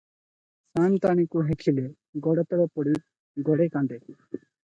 [0.77, 1.83] ସାଆନ୍ତାଣୀକୁ ହେଖିଲେ
[2.27, 2.95] ଗୋଡ଼ତଳେ ପଡ଼ି
[3.51, 4.01] ଗଡ଼େ କାନ୍ଦେ।